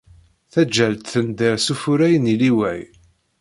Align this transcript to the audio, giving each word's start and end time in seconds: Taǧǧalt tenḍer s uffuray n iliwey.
Taǧǧalt 0.51 1.09
tenḍer 1.11 1.55
s 1.65 1.67
uffuray 1.73 2.15
n 2.19 2.31
iliwey. 2.33 2.81